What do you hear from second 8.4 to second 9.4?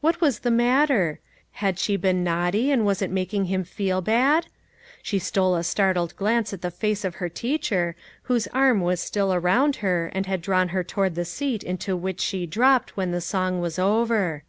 arm was still